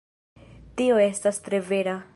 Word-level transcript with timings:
Tio 0.81 0.97
estas 1.05 1.41
tre 1.49 1.63
vera. 1.71 1.99